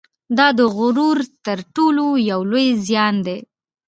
[0.37, 3.37] دا د غرور تر ټولو یو لوی زیان دی